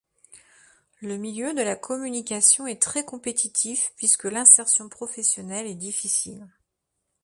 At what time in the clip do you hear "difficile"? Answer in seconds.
5.75-6.47